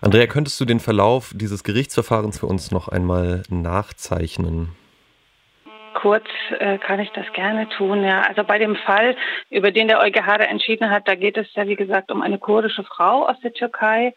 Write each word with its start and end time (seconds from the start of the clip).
Andrea, 0.00 0.26
könntest 0.26 0.60
du 0.60 0.64
den 0.64 0.80
Verlauf 0.80 1.32
dieses 1.34 1.64
Gerichtsverfahrens 1.64 2.40
für 2.40 2.46
uns 2.46 2.70
noch 2.70 2.88
einmal 2.88 3.42
nachzeichnen? 3.48 4.74
Kurz 5.94 6.26
äh, 6.58 6.78
kann 6.78 7.00
ich 7.00 7.10
das 7.10 7.24
gerne 7.32 7.68
tun. 7.70 8.02
Ja, 8.02 8.22
also 8.22 8.44
bei 8.44 8.58
dem 8.58 8.76
Fall, 8.76 9.16
über 9.48 9.70
den 9.70 9.88
der 9.88 10.00
EuGH 10.00 10.40
entschieden 10.40 10.90
hat, 10.90 11.08
da 11.08 11.14
geht 11.14 11.36
es 11.36 11.46
ja 11.54 11.66
wie 11.66 11.76
gesagt 11.76 12.10
um 12.10 12.20
eine 12.20 12.38
kurdische 12.38 12.84
Frau 12.84 13.26
aus 13.26 13.40
der 13.40 13.52
Türkei. 13.52 14.12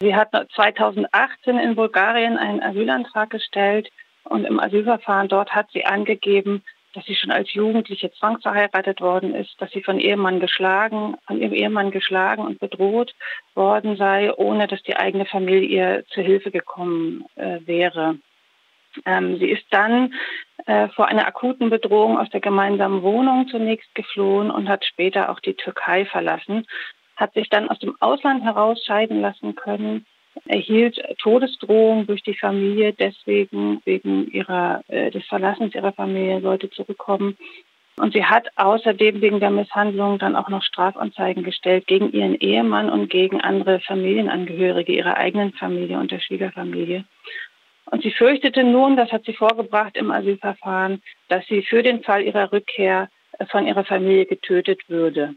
Sie 0.00 0.14
hat 0.14 0.30
2018 0.54 1.58
in 1.58 1.76
Bulgarien 1.76 2.36
einen 2.36 2.62
Asylantrag 2.62 3.30
gestellt 3.30 3.88
und 4.24 4.44
im 4.44 4.60
Asylverfahren 4.60 5.28
dort 5.28 5.54
hat 5.54 5.70
sie 5.72 5.84
angegeben, 5.84 6.62
dass 6.94 7.04
sie 7.04 7.16
schon 7.16 7.30
als 7.30 7.52
Jugendliche 7.52 8.12
zwangsverheiratet 8.12 9.00
worden 9.00 9.34
ist, 9.34 9.60
dass 9.60 9.70
sie 9.72 9.82
von 9.82 9.98
Ehemann 9.98 10.40
geschlagen, 10.40 11.16
von 11.26 11.40
ihrem 11.40 11.52
Ehemann 11.52 11.90
geschlagen 11.90 12.42
und 12.42 12.60
bedroht 12.60 13.14
worden 13.54 13.96
sei, 13.96 14.32
ohne 14.34 14.66
dass 14.66 14.82
die 14.82 14.96
eigene 14.96 15.26
Familie 15.26 15.68
ihr 15.68 16.04
zu 16.08 16.22
Hilfe 16.22 16.50
gekommen 16.50 17.24
äh, 17.36 17.58
wäre. 17.64 18.16
Ähm, 19.04 19.38
sie 19.38 19.50
ist 19.50 19.66
dann 19.70 20.14
äh, 20.66 20.88
vor 20.88 21.08
einer 21.08 21.26
akuten 21.26 21.68
Bedrohung 21.68 22.18
aus 22.18 22.30
der 22.30 22.40
gemeinsamen 22.40 23.02
Wohnung 23.02 23.48
zunächst 23.48 23.92
geflohen 23.94 24.50
und 24.50 24.68
hat 24.68 24.84
später 24.84 25.30
auch 25.30 25.40
die 25.40 25.54
Türkei 25.54 26.06
verlassen, 26.06 26.66
hat 27.16 27.34
sich 27.34 27.48
dann 27.48 27.68
aus 27.68 27.78
dem 27.80 27.96
Ausland 28.00 28.44
herausscheiden 28.44 29.20
lassen 29.20 29.54
können 29.56 30.06
erhielt 30.46 31.00
Todesdrohungen 31.18 32.06
durch 32.06 32.22
die 32.22 32.34
Familie, 32.34 32.92
deswegen 32.92 33.80
wegen 33.84 34.30
ihrer, 34.30 34.82
äh, 34.88 35.10
des 35.10 35.24
Verlassens 35.26 35.74
ihrer 35.74 35.92
Familie 35.92 36.40
sollte 36.40 36.70
zurückkommen. 36.70 37.36
Und 37.96 38.12
sie 38.12 38.24
hat 38.24 38.48
außerdem 38.56 39.20
wegen 39.20 39.38
der 39.38 39.50
Misshandlung 39.50 40.18
dann 40.18 40.34
auch 40.34 40.48
noch 40.48 40.64
Strafanzeigen 40.64 41.44
gestellt 41.44 41.86
gegen 41.86 42.10
ihren 42.10 42.34
Ehemann 42.34 42.90
und 42.90 43.08
gegen 43.08 43.40
andere 43.40 43.78
Familienangehörige 43.80 44.92
ihrer 44.92 45.16
eigenen 45.16 45.52
Familie 45.52 45.98
und 45.98 46.10
der 46.10 46.18
Schwiegerfamilie. 46.18 47.04
Und 47.86 48.02
sie 48.02 48.10
fürchtete 48.10 48.64
nun, 48.64 48.96
das 48.96 49.12
hat 49.12 49.24
sie 49.24 49.34
vorgebracht 49.34 49.96
im 49.96 50.10
Asylverfahren, 50.10 51.02
dass 51.28 51.46
sie 51.46 51.62
für 51.62 51.82
den 51.82 52.02
Fall 52.02 52.22
ihrer 52.22 52.50
Rückkehr 52.50 53.08
von 53.50 53.66
ihrer 53.66 53.84
Familie 53.84 54.26
getötet 54.26 54.88
würde, 54.88 55.34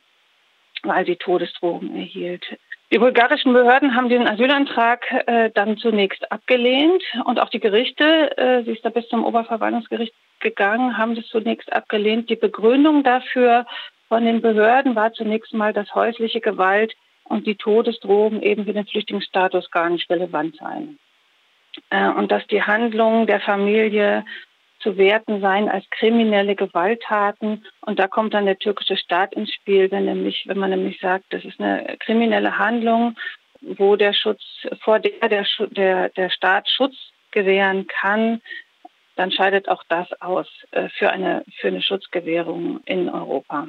weil 0.83 1.05
sie 1.05 1.15
Todesdrohungen 1.15 1.95
erhielt. 1.95 2.43
Die 2.91 2.99
bulgarischen 2.99 3.51
Behörden 3.51 3.95
haben 3.95 4.07
den 4.07 4.27
Asylantrag 4.27 5.05
äh, 5.27 5.49
dann 5.53 5.77
zunächst 5.77 6.31
abgelehnt 6.31 7.03
und 7.25 7.37
auch 7.37 7.49
die 7.49 7.59
Gerichte, 7.59 8.37
äh, 8.37 8.63
sie 8.63 8.71
ist 8.71 8.85
da 8.85 8.89
bis 8.89 9.09
zum 9.09 9.25
Oberverwaltungsgericht 9.25 10.13
gegangen, 10.39 10.97
haben 10.97 11.15
das 11.15 11.27
zunächst 11.27 11.71
abgelehnt. 11.73 12.29
Die 12.29 12.37
Begründung 12.37 13.03
dafür 13.03 13.65
von 14.07 14.23
den 14.23 14.41
Behörden 14.41 14.95
war 14.95 15.11
zunächst 15.11 15.53
mal, 15.53 15.73
dass 15.73 15.93
häusliche 15.95 16.39
Gewalt 16.39 16.95
und 17.25 17.45
die 17.45 17.55
Todesdrohungen 17.55 18.41
eben 18.41 18.63
für 18.63 18.73
den 18.73 18.87
Flüchtlingsstatus 18.87 19.69
gar 19.71 19.89
nicht 19.89 20.09
relevant 20.09 20.55
seien. 20.55 20.97
Äh, 21.89 22.07
und 22.07 22.31
dass 22.31 22.47
die 22.47 22.63
Handlungen 22.63 23.27
der 23.27 23.41
Familie 23.41 24.23
zu 24.87 24.97
werten 24.97 25.41
seien 25.41 25.67
als 25.67 25.85
kriminelle 25.89 26.55
Gewalttaten. 26.55 27.65
Und 27.81 27.99
da 27.99 28.07
kommt 28.07 28.33
dann 28.33 28.45
der 28.45 28.57
türkische 28.57 28.95
Staat 28.95 29.33
ins 29.33 29.53
Spiel, 29.53 29.91
wenn, 29.91 30.05
nämlich, 30.05 30.45
wenn 30.47 30.57
man 30.57 30.69
nämlich 30.69 31.01
sagt, 31.01 31.25
das 31.31 31.43
ist 31.43 31.59
eine 31.59 31.97
kriminelle 31.99 32.57
Handlung, 32.57 33.17
wo 33.61 33.97
der 33.97 34.13
Schutz, 34.13 34.41
vor 34.81 34.99
der 34.99 35.27
der, 35.27 35.45
der, 35.71 36.09
der 36.09 36.29
Staat 36.29 36.69
Schutz 36.69 36.95
gewähren 37.31 37.87
kann, 37.87 38.41
dann 39.17 39.31
scheidet 39.31 39.67
auch 39.67 39.83
das 39.89 40.07
aus 40.21 40.47
äh, 40.71 40.87
für 40.89 41.09
eine, 41.09 41.43
für 41.59 41.67
eine 41.67 41.81
Schutzgewährung 41.81 42.79
in 42.85 43.09
Europa. 43.09 43.67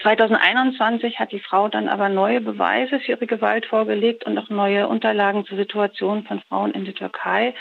2021 0.00 1.18
hat 1.18 1.32
die 1.32 1.40
Frau 1.40 1.68
dann 1.68 1.88
aber 1.88 2.08
neue 2.08 2.40
Beweise 2.40 2.98
für 3.00 3.12
ihre 3.12 3.26
Gewalt 3.26 3.66
vorgelegt 3.66 4.24
und 4.24 4.38
auch 4.38 4.48
neue 4.48 4.88
Unterlagen 4.88 5.44
zur 5.44 5.58
Situation 5.58 6.24
von 6.24 6.40
Frauen 6.48 6.70
in 6.72 6.86
der 6.86 6.94
Türkei. 6.94 7.54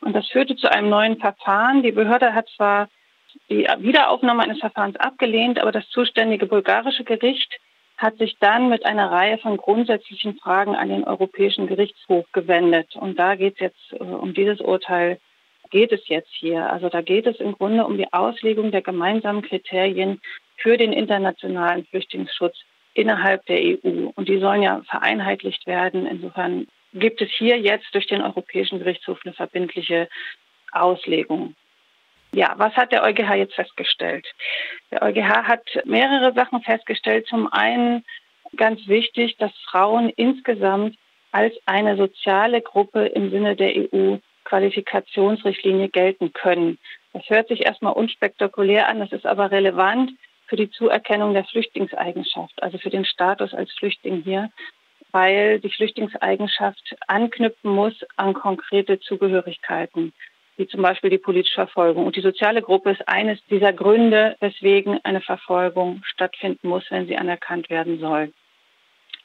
Und 0.00 0.14
das 0.14 0.26
führte 0.28 0.56
zu 0.56 0.70
einem 0.70 0.88
neuen 0.88 1.18
Verfahren. 1.18 1.82
Die 1.82 1.92
Behörde 1.92 2.34
hat 2.34 2.48
zwar 2.56 2.88
die 3.48 3.66
Wiederaufnahme 3.78 4.42
eines 4.42 4.60
Verfahrens 4.60 4.96
abgelehnt, 4.96 5.58
aber 5.58 5.72
das 5.72 5.88
zuständige 5.90 6.46
bulgarische 6.46 7.04
Gericht 7.04 7.52
hat 7.96 8.18
sich 8.18 8.36
dann 8.40 8.68
mit 8.68 8.84
einer 8.84 9.10
Reihe 9.10 9.38
von 9.38 9.56
grundsätzlichen 9.56 10.36
Fragen 10.36 10.74
an 10.74 10.90
den 10.90 11.04
Europäischen 11.04 11.66
Gerichtshof 11.66 12.26
gewendet. 12.32 12.94
Und 12.94 13.18
da 13.18 13.36
geht 13.36 13.54
es 13.54 13.60
jetzt 13.60 13.92
äh, 13.92 14.02
um 14.02 14.34
dieses 14.34 14.60
Urteil, 14.60 15.18
geht 15.70 15.92
es 15.92 16.06
jetzt 16.08 16.30
hier. 16.32 16.70
Also 16.70 16.88
da 16.88 17.00
geht 17.00 17.26
es 17.26 17.40
im 17.40 17.52
Grunde 17.52 17.86
um 17.86 17.96
die 17.96 18.12
Auslegung 18.12 18.70
der 18.70 18.82
gemeinsamen 18.82 19.42
Kriterien 19.42 20.20
für 20.56 20.76
den 20.76 20.92
internationalen 20.92 21.84
Flüchtlingsschutz 21.86 22.56
innerhalb 22.94 23.44
der 23.46 23.58
EU. 23.58 24.10
Und 24.14 24.28
die 24.28 24.38
sollen 24.38 24.62
ja 24.62 24.82
vereinheitlicht 24.88 25.66
werden. 25.66 26.06
Insofern 26.06 26.66
gibt 26.98 27.22
es 27.22 27.30
hier 27.30 27.58
jetzt 27.58 27.94
durch 27.94 28.06
den 28.06 28.22
Europäischen 28.22 28.78
Gerichtshof 28.78 29.18
eine 29.24 29.34
verbindliche 29.34 30.08
Auslegung. 30.72 31.54
Ja, 32.32 32.54
was 32.56 32.74
hat 32.74 32.92
der 32.92 33.02
EuGH 33.02 33.34
jetzt 33.34 33.54
festgestellt? 33.54 34.26
Der 34.90 35.02
EuGH 35.02 35.46
hat 35.46 35.62
mehrere 35.84 36.32
Sachen 36.34 36.62
festgestellt. 36.62 37.26
Zum 37.28 37.52
einen 37.52 38.04
ganz 38.56 38.86
wichtig, 38.86 39.36
dass 39.38 39.52
Frauen 39.70 40.10
insgesamt 40.10 40.96
als 41.32 41.54
eine 41.66 41.96
soziale 41.96 42.62
Gruppe 42.62 43.06
im 43.06 43.30
Sinne 43.30 43.56
der 43.56 43.72
EU-Qualifikationsrichtlinie 43.76 45.88
gelten 45.88 46.32
können. 46.32 46.78
Das 47.12 47.28
hört 47.28 47.48
sich 47.48 47.64
erstmal 47.64 47.94
unspektakulär 47.94 48.86
an, 48.88 49.00
das 49.00 49.10
ist 49.12 49.26
aber 49.26 49.50
relevant 49.50 50.12
für 50.46 50.56
die 50.56 50.70
Zuerkennung 50.70 51.34
der 51.34 51.44
Flüchtlingseigenschaft, 51.44 52.62
also 52.62 52.78
für 52.78 52.88
den 52.90 53.04
Status 53.04 53.52
als 53.52 53.72
Flüchtling 53.72 54.22
hier 54.22 54.50
weil 55.12 55.60
die 55.60 55.70
Flüchtlingseigenschaft 55.70 56.96
anknüpfen 57.06 57.70
muss 57.70 57.94
an 58.16 58.34
konkrete 58.34 59.00
Zugehörigkeiten, 59.00 60.12
wie 60.56 60.66
zum 60.66 60.82
Beispiel 60.82 61.10
die 61.10 61.18
politische 61.18 61.54
Verfolgung. 61.54 62.06
Und 62.06 62.16
die 62.16 62.22
soziale 62.22 62.62
Gruppe 62.62 62.90
ist 62.90 63.06
eines 63.08 63.38
dieser 63.46 63.72
Gründe, 63.72 64.36
weswegen 64.40 65.00
eine 65.04 65.20
Verfolgung 65.20 66.02
stattfinden 66.04 66.68
muss, 66.68 66.84
wenn 66.90 67.06
sie 67.06 67.16
anerkannt 67.16 67.70
werden 67.70 67.98
soll. 67.98 68.32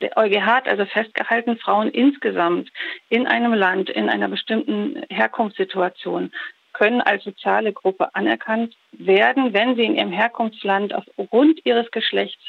Der 0.02 0.18
EuGH 0.18 0.46
hat 0.46 0.68
also 0.68 0.86
festgehalten, 0.86 1.58
Frauen 1.58 1.90
insgesamt 1.90 2.70
in 3.10 3.28
einem 3.28 3.54
Land, 3.54 3.90
in 3.90 4.10
einer 4.10 4.28
bestimmten 4.28 5.04
Herkunftssituation 5.10 6.32
können 6.74 7.02
als 7.02 7.24
soziale 7.24 7.74
Gruppe 7.74 8.16
anerkannt 8.16 8.76
werden, 8.94 9.54
wenn 9.54 9.76
sie 9.76 9.84
in 9.84 9.96
ihrem 9.96 10.12
Herkunftsland 10.12 10.94
aufgrund 10.94 11.64
ihres 11.66 11.92
Geschlechts 11.92 12.42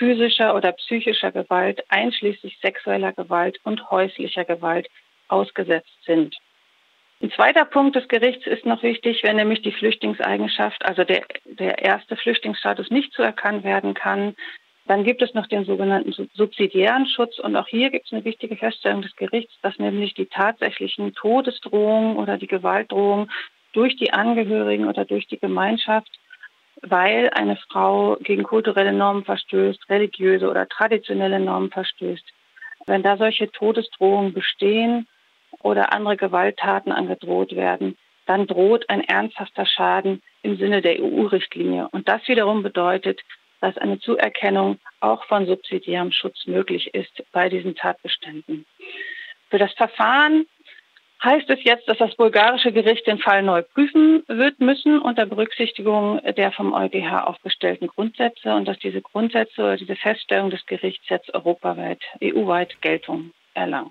physischer 0.00 0.56
oder 0.56 0.72
psychischer 0.72 1.30
Gewalt, 1.30 1.84
einschließlich 1.90 2.58
sexueller 2.62 3.12
Gewalt 3.12 3.60
und 3.64 3.90
häuslicher 3.90 4.46
Gewalt 4.46 4.88
ausgesetzt 5.28 5.92
sind. 6.06 6.34
Ein 7.22 7.30
zweiter 7.32 7.66
Punkt 7.66 7.96
des 7.96 8.08
Gerichts 8.08 8.46
ist 8.46 8.64
noch 8.64 8.82
wichtig, 8.82 9.22
wenn 9.22 9.36
nämlich 9.36 9.60
die 9.60 9.72
Flüchtlingseigenschaft, 9.72 10.82
also 10.86 11.04
der, 11.04 11.22
der 11.44 11.78
erste 11.82 12.16
Flüchtlingsstatus 12.16 12.90
nicht 12.90 13.12
zuerkannt 13.12 13.62
werden 13.62 13.92
kann, 13.92 14.34
dann 14.86 15.04
gibt 15.04 15.20
es 15.20 15.34
noch 15.34 15.46
den 15.46 15.66
sogenannten 15.66 16.14
subsidiären 16.32 17.06
Schutz. 17.06 17.38
Und 17.38 17.54
auch 17.56 17.68
hier 17.68 17.90
gibt 17.90 18.06
es 18.06 18.12
eine 18.12 18.24
wichtige 18.24 18.56
Feststellung 18.56 19.02
des 19.02 19.14
Gerichts, 19.16 19.52
dass 19.60 19.78
nämlich 19.78 20.14
die 20.14 20.26
tatsächlichen 20.26 21.12
Todesdrohungen 21.14 22.16
oder 22.16 22.38
die 22.38 22.46
Gewaltdrohungen 22.46 23.30
durch 23.74 23.96
die 23.96 24.14
Angehörigen 24.14 24.88
oder 24.88 25.04
durch 25.04 25.26
die 25.26 25.38
Gemeinschaft 25.38 26.10
weil 26.82 27.30
eine 27.30 27.56
Frau 27.56 28.16
gegen 28.20 28.42
kulturelle 28.42 28.92
Normen 28.92 29.24
verstößt, 29.24 29.88
religiöse 29.88 30.48
oder 30.48 30.68
traditionelle 30.68 31.40
Normen 31.40 31.70
verstößt. 31.70 32.24
Wenn 32.86 33.02
da 33.02 33.16
solche 33.16 33.50
Todesdrohungen 33.50 34.32
bestehen 34.32 35.06
oder 35.62 35.92
andere 35.92 36.16
Gewalttaten 36.16 36.92
angedroht 36.92 37.54
werden, 37.54 37.96
dann 38.26 38.46
droht 38.46 38.88
ein 38.88 39.02
ernsthafter 39.02 39.66
Schaden 39.66 40.22
im 40.42 40.56
Sinne 40.56 40.82
der 40.82 41.00
EU-Richtlinie. 41.00 41.88
Und 41.90 42.08
das 42.08 42.26
wiederum 42.28 42.62
bedeutet, 42.62 43.20
dass 43.60 43.76
eine 43.76 43.98
Zuerkennung 43.98 44.78
auch 45.00 45.24
von 45.24 45.46
subsidiärem 45.46 46.12
Schutz 46.12 46.46
möglich 46.46 46.94
ist 46.94 47.22
bei 47.32 47.48
diesen 47.48 47.74
Tatbeständen. 47.74 48.64
Für 49.50 49.58
das 49.58 49.72
Verfahren 49.74 50.46
heißt 51.22 51.48
es 51.50 51.62
jetzt, 51.64 51.88
dass 51.88 51.98
das 51.98 52.14
bulgarische 52.14 52.72
Gericht 52.72 53.06
den 53.06 53.18
Fall 53.18 53.42
neu 53.42 53.62
prüfen 53.62 54.22
wird 54.26 54.60
müssen 54.60 54.98
unter 55.00 55.26
Berücksichtigung 55.26 56.20
der 56.36 56.52
vom 56.52 56.72
EuGH 56.72 57.26
aufgestellten 57.26 57.88
Grundsätze 57.88 58.54
und 58.54 58.66
dass 58.66 58.78
diese 58.78 59.02
Grundsätze 59.02 59.62
oder 59.62 59.76
diese 59.76 59.96
Feststellung 59.96 60.50
des 60.50 60.64
Gerichts 60.66 61.08
jetzt 61.08 61.32
europaweit, 61.34 62.00
EU-weit 62.22 62.80
Geltung 62.80 63.32
erlangen. 63.54 63.90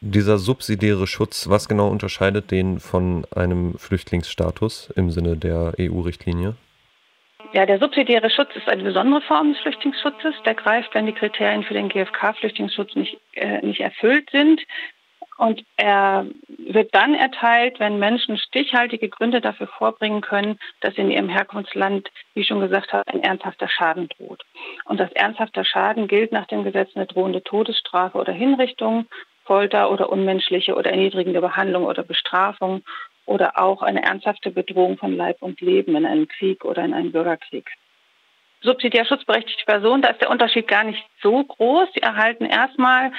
Dieser 0.00 0.36
subsidiäre 0.36 1.06
Schutz, 1.06 1.48
was 1.48 1.66
genau 1.66 1.88
unterscheidet 1.88 2.50
den 2.50 2.78
von 2.78 3.26
einem 3.34 3.78
Flüchtlingsstatus 3.78 4.90
im 4.96 5.10
Sinne 5.10 5.36
der 5.36 5.72
EU-Richtlinie? 5.80 6.56
Ja, 7.54 7.66
der 7.66 7.78
subsidiäre 7.78 8.30
Schutz 8.30 8.50
ist 8.56 8.68
eine 8.68 8.82
besondere 8.82 9.22
Form 9.22 9.52
des 9.52 9.62
Flüchtlingsschutzes. 9.62 10.34
Der 10.44 10.54
greift, 10.54 10.92
wenn 10.94 11.06
die 11.06 11.12
Kriterien 11.12 11.62
für 11.62 11.74
den 11.74 11.88
GfK-Flüchtlingsschutz 11.88 12.96
nicht, 12.96 13.16
äh, 13.34 13.64
nicht 13.64 13.80
erfüllt 13.80 14.28
sind. 14.30 14.60
Und 15.36 15.64
er 15.76 16.26
wird 16.48 16.94
dann 16.94 17.14
erteilt, 17.14 17.80
wenn 17.80 17.98
Menschen 17.98 18.38
stichhaltige 18.38 19.08
Gründe 19.08 19.40
dafür 19.40 19.66
vorbringen 19.66 20.20
können, 20.20 20.58
dass 20.80 20.94
in 20.94 21.10
ihrem 21.10 21.28
Herkunftsland, 21.28 22.08
wie 22.34 22.44
schon 22.44 22.60
gesagt 22.60 22.92
habe, 22.92 23.06
ein 23.08 23.22
ernsthafter 23.22 23.68
Schaden 23.68 24.08
droht. 24.08 24.44
Und 24.84 25.00
das 25.00 25.10
ernsthafter 25.12 25.64
Schaden 25.64 26.06
gilt 26.06 26.30
nach 26.30 26.46
dem 26.46 26.62
Gesetz 26.62 26.90
eine 26.94 27.06
drohende 27.06 27.42
Todesstrafe 27.42 28.16
oder 28.18 28.32
Hinrichtung, 28.32 29.06
Folter 29.44 29.90
oder 29.90 30.10
unmenschliche 30.10 30.74
oder 30.74 30.90
erniedrigende 30.90 31.40
Behandlung 31.40 31.84
oder 31.84 32.02
Bestrafung 32.02 32.82
oder 33.26 33.58
auch 33.58 33.82
eine 33.82 34.02
ernsthafte 34.02 34.50
Bedrohung 34.50 34.98
von 34.98 35.16
Leib 35.16 35.38
und 35.40 35.60
Leben 35.60 35.96
in 35.96 36.06
einem 36.06 36.28
Krieg 36.28 36.64
oder 36.64 36.84
in 36.84 36.94
einem 36.94 37.12
Bürgerkrieg. 37.12 37.68
Subsidiär 38.62 39.04
schutzberechtigte 39.04 39.64
Personen, 39.66 40.00
da 40.00 40.08
ist 40.08 40.22
der 40.22 40.30
Unterschied 40.30 40.66
gar 40.68 40.84
nicht 40.84 41.04
so 41.22 41.44
groß. 41.44 41.88
Sie 41.94 42.00
erhalten 42.00 42.46
erstmal 42.46 43.12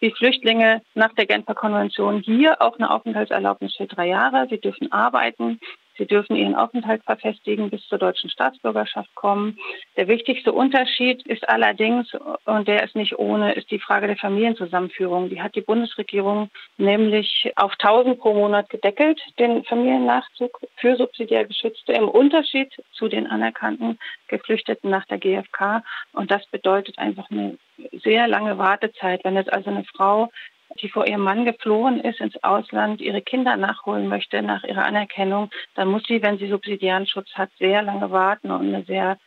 die 0.00 0.10
Flüchtlinge 0.10 0.82
nach 0.94 1.12
der 1.14 1.26
Genfer 1.26 1.54
Konvention 1.54 2.20
hier 2.20 2.60
auch 2.60 2.76
eine 2.78 2.90
Aufenthaltserlaubnis 2.90 3.74
für 3.76 3.86
drei 3.86 4.08
Jahre. 4.08 4.46
Sie 4.50 4.60
dürfen 4.60 4.92
arbeiten, 4.92 5.58
Sie 5.98 6.06
dürfen 6.06 6.36
ihren 6.36 6.54
Aufenthalt 6.54 7.02
verfestigen, 7.04 7.70
bis 7.70 7.86
zur 7.88 7.98
deutschen 7.98 8.30
Staatsbürgerschaft 8.30 9.14
kommen. 9.14 9.58
Der 9.96 10.08
wichtigste 10.08 10.52
Unterschied 10.52 11.26
ist 11.26 11.48
allerdings, 11.48 12.08
und 12.44 12.68
der 12.68 12.82
ist 12.84 12.96
nicht 12.96 13.18
ohne, 13.18 13.54
ist 13.54 13.70
die 13.70 13.78
Frage 13.78 14.06
der 14.06 14.16
Familienzusammenführung. 14.16 15.28
Die 15.30 15.40
hat 15.40 15.54
die 15.54 15.60
Bundesregierung 15.60 16.50
nämlich 16.76 17.52
auf 17.56 17.72
1000 17.78 18.18
pro 18.18 18.34
Monat 18.34 18.68
gedeckelt, 18.70 19.20
den 19.38 19.64
Familiennachzug 19.64 20.60
für 20.76 20.96
subsidiär 20.96 21.44
Geschützte 21.44 21.92
im 21.92 22.08
Unterschied 22.08 22.72
zu 22.92 23.08
den 23.08 23.26
anerkannten 23.26 23.98
Geflüchteten 24.28 24.90
nach 24.90 25.06
der 25.06 25.18
GfK. 25.18 25.82
Und 26.12 26.30
das 26.30 26.46
bedeutet 26.46 26.98
einfach 26.98 27.30
eine 27.30 27.58
sehr 28.04 28.26
lange 28.28 28.58
Wartezeit. 28.58 29.24
Wenn 29.24 29.36
jetzt 29.36 29.52
also 29.52 29.70
eine 29.70 29.84
Frau 29.84 30.30
die 30.80 30.88
vor 30.88 31.06
ihrem 31.06 31.22
Mann 31.22 31.44
geflohen 31.44 32.00
ist 32.00 32.20
ins 32.20 32.42
Ausland, 32.42 33.00
ihre 33.00 33.22
Kinder 33.22 33.56
nachholen 33.56 34.08
möchte 34.08 34.42
nach 34.42 34.64
ihrer 34.64 34.84
Anerkennung, 34.84 35.50
dann 35.74 35.88
muss 35.88 36.02
sie, 36.06 36.22
wenn 36.22 36.38
sie 36.38 36.48
subsidiären 36.48 37.06
Schutz 37.06 37.30
hat, 37.34 37.50
sehr 37.58 37.82
lange 37.82 38.10
warten 38.10 38.50
und 38.50 38.74
eine 38.74 38.84
sehr 38.84 39.18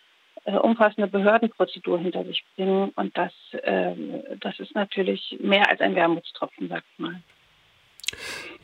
äh, 0.45 0.53
umfassende 0.53 1.07
Behördenprozedur 1.07 2.00
hinter 2.00 2.24
sich 2.25 2.44
bringen. 2.56 2.91
Und 2.95 3.18
das, 3.18 3.33
äh, 3.63 3.94
das 4.39 4.59
ist 4.59 4.75
natürlich 4.75 5.38
mehr 5.41 5.69
als 5.69 5.81
ein 5.81 5.95
Wermutstropfen, 5.95 6.69
sag 6.69 6.83
ich 6.94 7.00
mal. 7.00 7.21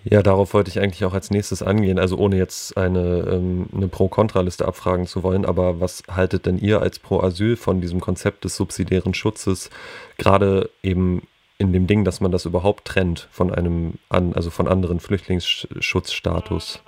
Ja, 0.04 0.21
darauf 0.21 0.54
wollte 0.54 0.69
ich 0.69 0.80
eigentlich 0.80 1.04
auch 1.04 1.13
als 1.13 1.31
nächstes 1.31 1.63
angehen, 1.63 1.98
also 1.98 2.18
ohne 2.18 2.38
jetzt 2.38 2.78
eine, 2.78 3.28
ähm, 3.28 3.68
eine 3.75 3.88
Pro-Kontra-Liste 3.88 4.68
abfragen 4.68 5.07
zu 5.07 5.24
wollen, 5.24 5.45
aber 5.45 5.80
was 5.80 6.04
haltet 6.10 6.45
denn 6.45 6.60
ihr 6.60 6.81
als 6.81 7.00
Pro-Asyl 7.00 7.56
von 7.56 7.81
diesem 7.81 8.00
Konzept 8.01 8.44
des 8.44 8.56
subsidiären 8.56 9.16
Schutzes, 9.16 9.71
gerade 10.18 10.69
eben 10.83 11.28
in 11.57 11.72
dem 11.72 11.88
Ding, 11.88 12.04
dass 12.04 12.22
man 12.22 12.31
das 12.31 12.46
überhaupt 12.46 12.86
trennt 12.86 13.28
von 13.31 13.54
einem, 13.54 13.94
an, 14.10 14.34
also 14.34 14.50
von 14.50 14.68
anderen 14.68 15.00
Flüchtlingsschutzstatus? 15.00 16.84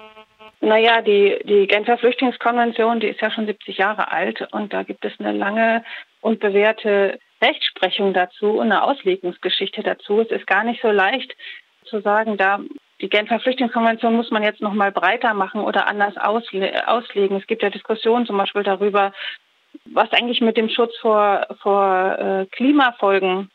Naja, 0.60 1.02
die, 1.02 1.38
die 1.44 1.68
Genfer 1.68 1.98
Flüchtlingskonvention, 1.98 3.00
die 3.00 3.08
ist 3.08 3.22
ja 3.22 3.32
schon 3.32 3.46
70 3.46 3.78
Jahre 3.78 4.12
alt 4.12 4.48
und 4.52 4.74
da 4.74 4.84
gibt 4.84 5.06
es 5.06 5.14
eine 5.20 5.32
lange 5.32 5.84
und 6.22 6.40
bewährte 6.40 7.20
Rechtsprechung 7.42 8.14
dazu 8.14 8.54
und 8.54 8.72
eine 8.72 8.84
Auslegungsgeschichte 8.84 9.84
dazu. 9.84 10.22
Es 10.22 10.32
ist 10.32 10.48
gar 10.48 10.64
nicht 10.64 10.82
so 10.82 10.90
leicht 10.90 11.36
zu 11.86 12.02
sagen, 12.02 12.38
da 12.38 12.60
die 13.00 13.10
Genfer 13.10 13.40
Flüchtlingskonvention 13.40 14.16
muss 14.16 14.32
man 14.32 14.42
jetzt 14.42 14.62
noch 14.62 14.74
mal 14.74 14.92
breiter 14.92 15.36
machen 15.36 15.62
oder 15.62 15.88
anders 15.88 16.18
ausle 16.18 16.88
auslegen. 16.88 17.38
Es 17.38 17.46
gibt 17.46 17.62
ja 17.62 17.70
Diskussionen 17.70 18.26
zum 18.26 18.38
Beispiel 18.38 18.64
darüber, 18.64 19.14
was 19.86 20.12
eigentlich 20.12 20.42
mit 20.42 20.58
dem 20.58 20.70
Schutz 20.70 20.98
vor, 20.98 21.46
vor 21.62 22.18
äh, 22.18 22.46
Klimafolgen 22.48 23.52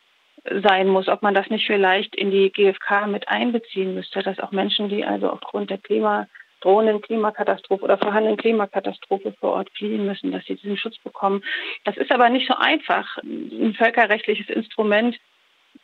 sein 0.63 0.89
muss, 0.89 1.09
ob 1.09 1.23
man 1.23 1.35
das 1.35 1.49
nicht 1.51 1.67
vielleicht 1.67 2.15
in 2.17 2.31
die 2.31 2.51
GfK 2.51 3.07
mit 3.07 3.29
einbeziehen 3.29 3.95
müsste, 3.95 4.23
dass 4.23 4.41
auch 4.41 4.51
Menschen, 4.51 4.89
die 4.89 5.05
also 5.05 5.31
aufgrund 5.31 5.71
der 5.71 5.79
Klima, 5.79 6.27
drohenden 6.61 7.01
Klimakatastrophe 7.01 7.85
oder 7.85 7.99
vorhandenen 7.99 8.37
Klimakatastrophe 8.37 9.35
vor 9.39 9.53
Ort 9.53 9.71
fliehen 9.77 10.07
müssen, 10.07 10.33
dass 10.33 10.45
sie 10.45 10.55
diesen 10.55 10.77
Schutz 10.77 10.99
bekommen. 10.99 11.43
Das 11.85 11.97
ist 11.97 12.13
aber 12.13 12.29
nicht 12.29 12.47
so 12.47 12.55
einfach. 12.55 13.19
Ein 13.19 13.75
völkerrechtliches 13.77 14.49
Instrument 14.49 15.17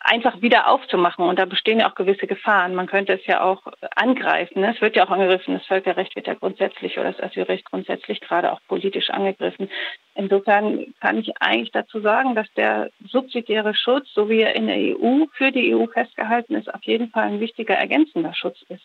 einfach 0.01 0.41
wieder 0.41 0.69
aufzumachen. 0.69 1.25
Und 1.25 1.39
da 1.39 1.45
bestehen 1.45 1.81
ja 1.81 1.91
auch 1.91 1.95
gewisse 1.95 2.27
Gefahren. 2.27 2.75
Man 2.75 2.87
könnte 2.87 3.15
es 3.15 3.27
ja 3.27 3.43
auch 3.43 3.63
angreifen. 3.95 4.63
Es 4.65 4.81
wird 4.81 4.97
ja 4.97 5.07
auch 5.07 5.11
angegriffen. 5.11 5.55
Das 5.55 5.67
Völkerrecht 5.67 6.15
wird 6.17 6.27
ja 6.27 6.35
grundsätzlich 6.35 6.99
oder 6.99 7.13
das 7.13 7.23
Asylrecht 7.23 7.65
grundsätzlich 7.65 8.21
gerade 8.21 8.53
auch 8.53 8.61
politisch 8.69 9.11
angegriffen. 9.11 9.71
Insofern 10.15 10.95
kann 11.01 11.19
ich 11.19 11.41
eigentlich 11.41 11.71
dazu 11.71 12.01
sagen, 12.01 12.35
dass 12.35 12.53
der 12.55 12.91
subsidiäre 13.07 13.75
Schutz, 13.75 14.13
so 14.15 14.29
wie 14.29 14.41
er 14.41 14.57
in 14.57 14.67
der 14.67 14.77
EU 14.77 15.27
für 15.33 15.53
die 15.53 15.75
EU 15.75 15.87
festgehalten 15.87 16.57
ist, 16.57 16.73
auf 16.73 16.83
jeden 16.83 17.11
Fall 17.11 17.29
ein 17.29 17.41
wichtiger 17.41 17.75
ergänzender 17.75 18.35
Schutz 18.35 18.61
ist. 18.69 18.83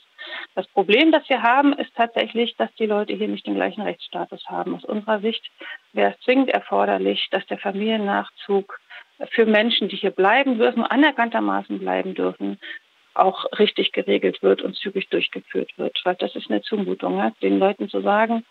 Das 0.54 0.68
Problem, 0.68 1.12
das 1.12 1.28
wir 1.30 1.42
haben, 1.42 1.74
ist 1.74 1.96
tatsächlich, 1.96 2.56
dass 2.58 2.74
die 2.76 2.86
Leute 2.86 3.14
hier 3.14 3.28
nicht 3.28 3.48
den 3.48 3.56
gleichen 3.56 3.82
Rechtsstatus 3.82 4.46
haben. 4.48 4.76
Aus 4.76 4.86
unserer 4.86 5.20
Sicht 5.20 5.50
wäre 5.92 6.12
es 6.12 6.20
zwingend 6.24 6.50
erforderlich, 6.50 7.28
dass 7.32 7.46
der 7.48 7.58
Familiennachzug 7.58 8.80
für 9.32 9.46
Menschen, 9.46 9.90
die 9.90 9.96
hier 9.96 10.12
bleiben 10.12 10.58
dürfen, 10.58 10.84
anerkanntermaßen 10.84 11.80
bleiben 11.80 12.16
dürfen, 12.16 12.60
auch 13.14 13.46
richtig 13.58 13.92
geregelt 13.92 14.42
wird 14.42 14.62
und 14.62 14.76
zügig 14.76 15.10
durchgeführt 15.10 15.72
wird. 15.78 16.00
Weil 16.04 16.16
das 16.16 16.36
ist 16.36 16.50
eine 16.50 16.62
Zumutung, 16.62 17.18
ja? 17.18 17.32
den 17.42 17.60
Leuten 17.60 17.90
zu 17.90 18.02
sagen, 18.02 18.44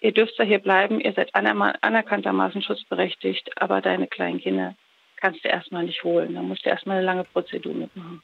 ihr 0.00 0.12
dürft 0.12 0.38
ja 0.38 0.44
hier 0.44 0.58
bleiben, 0.58 1.00
ihr 1.00 1.12
seid 1.12 1.34
anerkanntermaßen 1.34 2.62
schutzberechtigt, 2.62 3.50
aber 3.60 3.80
deine 3.80 4.06
kleinen 4.06 4.40
Kinder 4.40 4.74
kannst 5.16 5.44
du 5.44 5.48
erstmal 5.48 5.84
nicht 5.84 6.04
holen. 6.04 6.34
Da 6.34 6.42
musst 6.42 6.66
du 6.66 6.70
erstmal 6.70 6.98
eine 6.98 7.06
lange 7.06 7.24
Prozedur 7.24 7.72
mitmachen. 7.72 8.22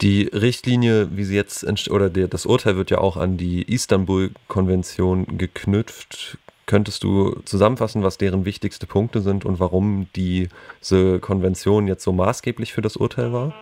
Die 0.00 0.24
Richtlinie, 0.24 1.16
wie 1.16 1.22
sie 1.22 1.36
jetzt 1.36 1.64
oder 1.88 2.10
der, 2.10 2.26
das 2.26 2.44
Urteil 2.44 2.76
wird 2.76 2.90
ja 2.90 2.98
auch 2.98 3.16
an 3.16 3.36
die 3.36 3.62
Istanbul-Konvention 3.62 5.38
geknüpft. 5.38 6.38
Könntest 6.66 7.02
du 7.02 7.40
zusammenfassen, 7.44 8.02
was 8.02 8.18
deren 8.18 8.44
wichtigste 8.44 8.86
Punkte 8.86 9.20
sind 9.20 9.44
und 9.44 9.60
warum 9.60 10.08
diese 10.14 11.20
Konvention 11.20 11.88
jetzt 11.88 12.04
so 12.04 12.12
maßgeblich 12.12 12.72
für 12.72 12.82
das 12.82 12.96
Urteil 12.96 13.32
war? 13.32 13.52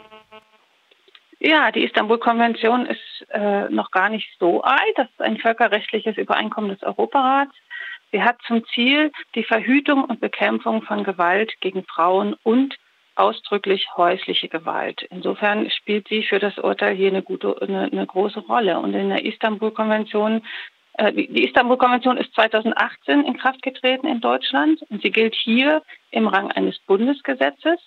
Ja, 1.38 1.70
die 1.70 1.84
Istanbul-Konvention 1.84 2.84
ist 2.84 3.26
äh, 3.30 3.70
noch 3.70 3.90
gar 3.90 4.10
nicht 4.10 4.28
so 4.38 4.62
alt. 4.62 4.92
Das 4.96 5.08
ist 5.08 5.22
ein 5.22 5.38
völkerrechtliches 5.38 6.18
Übereinkommen 6.18 6.70
des 6.70 6.82
Europarats. 6.82 7.54
Sie 8.12 8.22
hat 8.22 8.36
zum 8.46 8.64
Ziel 8.66 9.10
die 9.34 9.44
Verhütung 9.44 10.04
und 10.04 10.20
Bekämpfung 10.20 10.82
von 10.82 11.02
Gewalt 11.02 11.52
gegen 11.60 11.84
Frauen 11.84 12.34
und 12.42 12.76
ausdrücklich 13.14 13.88
häusliche 13.96 14.48
Gewalt. 14.48 15.02
Insofern 15.10 15.70
spielt 15.70 16.08
sie 16.08 16.24
für 16.24 16.38
das 16.38 16.58
Urteil 16.58 16.94
hier 16.94 17.08
eine, 17.08 17.22
gute, 17.22 17.60
eine, 17.62 17.84
eine 17.90 18.06
große 18.06 18.40
Rolle. 18.40 18.78
Und 18.78 18.94
in 18.94 19.08
der 19.08 19.24
Istanbul-Konvention 19.24 20.42
die 20.98 21.44
Istanbul-Konvention 21.44 22.16
ist 22.16 22.34
2018 22.34 23.24
in 23.24 23.38
Kraft 23.38 23.62
getreten 23.62 24.06
in 24.06 24.20
Deutschland 24.20 24.82
und 24.90 25.02
sie 25.02 25.10
gilt 25.10 25.34
hier 25.34 25.82
im 26.10 26.26
Rang 26.26 26.50
eines 26.50 26.78
Bundesgesetzes. 26.80 27.78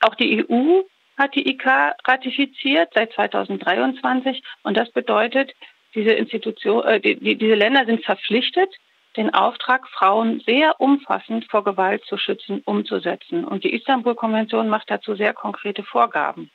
Auch 0.00 0.14
die 0.14 0.44
EU 0.48 0.82
hat 1.16 1.34
die 1.34 1.48
IK 1.48 1.66
ratifiziert 2.06 2.92
seit 2.94 3.12
2023 3.12 4.42
und 4.62 4.76
das 4.76 4.90
bedeutet, 4.90 5.52
diese 5.94 6.12
Institution, 6.12 6.84
äh, 6.84 7.00
die, 7.00 7.16
die, 7.16 7.36
diese 7.36 7.54
Länder 7.54 7.86
sind 7.86 8.04
verpflichtet, 8.04 8.72
den 9.16 9.32
Auftrag, 9.32 9.88
Frauen 9.88 10.40
sehr 10.40 10.78
umfassend 10.78 11.46
vor 11.50 11.64
Gewalt 11.64 12.04
zu 12.04 12.18
schützen, 12.18 12.60
umzusetzen. 12.64 13.44
Und 13.44 13.64
die 13.64 13.74
Istanbul-Konvention 13.74 14.68
macht 14.68 14.90
dazu 14.90 15.14
sehr 15.14 15.32
konkrete 15.32 15.82
Vorgaben. 15.82 16.50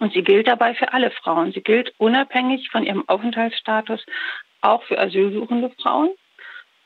Und 0.00 0.12
sie 0.12 0.22
gilt 0.22 0.48
dabei 0.48 0.74
für 0.74 0.92
alle 0.92 1.10
Frauen. 1.10 1.52
Sie 1.52 1.62
gilt 1.62 1.94
unabhängig 1.98 2.68
von 2.70 2.84
ihrem 2.84 3.08
Aufenthaltsstatus 3.08 4.04
auch 4.66 4.82
für 4.84 4.98
asylsuchende 4.98 5.70
Frauen. 5.80 6.10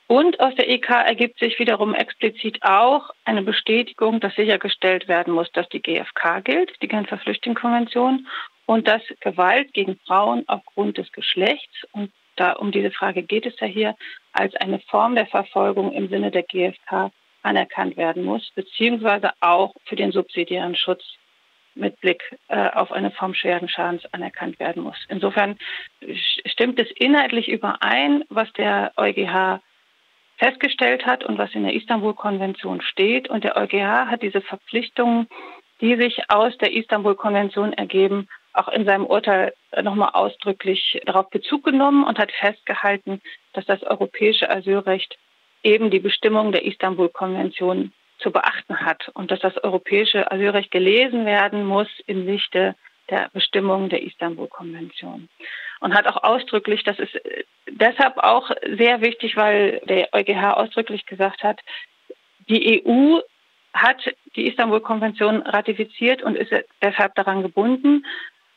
Und 0.06 0.40
aus 0.40 0.54
der 0.56 0.68
EK 0.68 0.90
ergibt 0.90 1.38
sich 1.38 1.58
wiederum 1.60 1.94
explizit 1.94 2.58
auch 2.62 3.10
eine 3.24 3.42
Bestätigung, 3.42 4.18
dass 4.18 4.34
sichergestellt 4.34 5.06
werden 5.06 5.32
muss, 5.32 5.52
dass 5.52 5.68
die 5.68 5.80
GfK 5.80 6.40
gilt, 6.42 6.72
die 6.82 6.88
Genfer 6.88 7.18
Flüchtlingskonvention, 7.18 8.26
und 8.66 8.88
dass 8.88 9.02
Gewalt 9.20 9.72
gegen 9.72 9.98
Frauen 10.06 10.44
aufgrund 10.48 10.98
des 10.98 11.10
Geschlechts, 11.12 11.86
und 11.92 12.12
da 12.36 12.52
um 12.52 12.72
diese 12.72 12.90
Frage 12.90 13.22
geht 13.22 13.46
es 13.46 13.58
ja 13.60 13.66
hier, 13.66 13.96
als 14.32 14.54
eine 14.56 14.80
Form 14.80 15.14
der 15.14 15.26
Verfolgung 15.26 15.92
im 15.92 16.08
Sinne 16.08 16.30
der 16.30 16.42
GfK 16.42 17.10
anerkannt 17.42 17.96
werden 17.96 18.24
muss, 18.24 18.50
beziehungsweise 18.54 19.30
auch 19.40 19.74
für 19.84 19.96
den 19.96 20.12
subsidiären 20.12 20.74
Schutz 20.74 21.04
mit 21.80 22.00
Blick 22.00 22.22
äh, 22.48 22.70
auf 22.70 22.92
eine 22.92 23.10
Form 23.10 23.34
schweren 23.34 23.68
Schadens 23.68 24.04
anerkannt 24.12 24.60
werden 24.60 24.82
muss. 24.82 24.96
Insofern 25.08 25.58
stimmt 26.46 26.78
es 26.78 26.90
inhaltlich 26.92 27.48
überein, 27.48 28.24
was 28.28 28.52
der 28.52 28.92
EuGH 28.96 29.60
festgestellt 30.36 31.04
hat 31.06 31.24
und 31.24 31.38
was 31.38 31.54
in 31.54 31.64
der 31.64 31.74
Istanbul-Konvention 31.74 32.80
steht. 32.80 33.28
Und 33.28 33.44
der 33.44 33.56
EuGH 33.56 34.10
hat 34.10 34.22
diese 34.22 34.40
Verpflichtungen, 34.40 35.28
die 35.80 35.96
sich 35.96 36.30
aus 36.30 36.56
der 36.58 36.72
Istanbul-Konvention 36.72 37.72
ergeben, 37.72 38.28
auch 38.52 38.68
in 38.68 38.84
seinem 38.84 39.06
Urteil 39.06 39.54
nochmal 39.82 40.10
ausdrücklich 40.12 41.00
darauf 41.06 41.30
Bezug 41.30 41.64
genommen 41.64 42.04
und 42.04 42.18
hat 42.18 42.32
festgehalten, 42.32 43.20
dass 43.52 43.64
das 43.66 43.82
europäische 43.82 44.50
Asylrecht 44.50 45.18
eben 45.62 45.90
die 45.90 46.00
Bestimmungen 46.00 46.52
der 46.52 46.64
Istanbul-Konvention 46.64 47.92
zu 48.20 48.30
beachten 48.30 48.80
hat 48.80 49.10
und 49.14 49.30
dass 49.30 49.40
das 49.40 49.56
europäische 49.62 50.30
Asylrecht 50.30 50.70
gelesen 50.70 51.26
werden 51.26 51.64
muss 51.64 51.88
im 52.06 52.26
Lichte 52.26 52.74
der 53.10 53.28
Bestimmungen 53.32 53.88
der 53.88 54.02
Istanbul-Konvention. 54.02 55.28
Und 55.80 55.94
hat 55.94 56.06
auch 56.06 56.22
ausdrücklich, 56.22 56.84
das 56.84 56.98
ist 56.98 57.18
deshalb 57.68 58.18
auch 58.18 58.50
sehr 58.76 59.00
wichtig, 59.00 59.36
weil 59.36 59.80
der 59.88 60.08
EuGH 60.12 60.56
ausdrücklich 60.56 61.06
gesagt 61.06 61.42
hat, 61.42 61.60
die 62.48 62.84
EU 62.84 63.20
hat 63.72 64.02
die 64.36 64.48
Istanbul-Konvention 64.48 65.42
ratifiziert 65.42 66.22
und 66.22 66.36
ist 66.36 66.52
deshalb 66.82 67.14
daran 67.14 67.42
gebunden. 67.42 68.04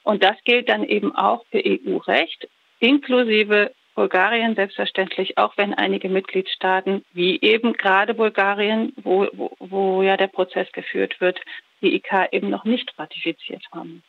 Und 0.03 0.23
das 0.23 0.35
gilt 0.43 0.69
dann 0.69 0.83
eben 0.83 1.15
auch 1.15 1.45
für 1.51 1.61
EU-Recht, 1.65 2.49
inklusive 2.79 3.71
Bulgarien 3.95 4.55
selbstverständlich, 4.55 5.37
auch 5.37 5.57
wenn 5.57 5.73
einige 5.73 6.09
Mitgliedstaaten, 6.09 7.03
wie 7.13 7.39
eben 7.41 7.73
gerade 7.73 8.13
Bulgarien, 8.13 8.93
wo, 8.97 9.27
wo, 9.33 9.51
wo 9.59 10.01
ja 10.01 10.17
der 10.17 10.27
Prozess 10.27 10.71
geführt 10.71 11.21
wird, 11.21 11.39
die 11.81 11.95
IK 11.95 12.29
eben 12.31 12.49
noch 12.49 12.65
nicht 12.65 12.97
ratifiziert 12.97 13.63
haben. 13.71 14.03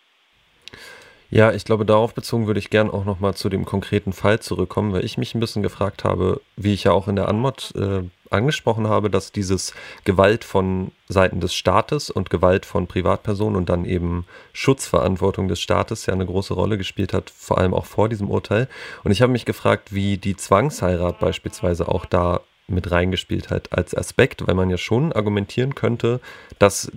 Ja, 1.34 1.50
ich 1.50 1.64
glaube, 1.64 1.84
darauf 1.84 2.14
bezogen 2.14 2.46
würde 2.46 2.60
ich 2.60 2.70
gern 2.70 2.88
auch 2.88 3.04
nochmal 3.04 3.34
zu 3.34 3.48
dem 3.48 3.64
konkreten 3.64 4.12
Fall 4.12 4.38
zurückkommen, 4.38 4.92
weil 4.92 5.04
ich 5.04 5.18
mich 5.18 5.34
ein 5.34 5.40
bisschen 5.40 5.64
gefragt 5.64 6.04
habe, 6.04 6.40
wie 6.56 6.72
ich 6.72 6.84
ja 6.84 6.92
auch 6.92 7.08
in 7.08 7.16
der 7.16 7.26
Anmod 7.26 7.72
äh, 7.74 8.04
angesprochen 8.30 8.86
habe, 8.86 9.10
dass 9.10 9.32
dieses 9.32 9.74
Gewalt 10.04 10.44
von 10.44 10.92
Seiten 11.08 11.40
des 11.40 11.52
Staates 11.52 12.08
und 12.08 12.30
Gewalt 12.30 12.64
von 12.64 12.86
Privatpersonen 12.86 13.56
und 13.56 13.68
dann 13.68 13.84
eben 13.84 14.26
Schutzverantwortung 14.52 15.48
des 15.48 15.60
Staates 15.60 16.06
ja 16.06 16.14
eine 16.14 16.24
große 16.24 16.54
Rolle 16.54 16.78
gespielt 16.78 17.12
hat, 17.12 17.30
vor 17.30 17.58
allem 17.58 17.74
auch 17.74 17.86
vor 17.86 18.08
diesem 18.08 18.30
Urteil. 18.30 18.68
Und 19.02 19.10
ich 19.10 19.20
habe 19.20 19.32
mich 19.32 19.44
gefragt, 19.44 19.92
wie 19.92 20.18
die 20.18 20.36
Zwangsheirat 20.36 21.18
beispielsweise 21.18 21.88
auch 21.88 22.04
da 22.04 22.42
mit 22.68 22.92
reingespielt 22.92 23.50
hat 23.50 23.72
als 23.72 23.92
Aspekt, 23.92 24.46
weil 24.46 24.54
man 24.54 24.70
ja 24.70 24.78
schon 24.78 25.12
argumentieren 25.12 25.74
könnte, 25.74 26.20
dass 26.60 26.92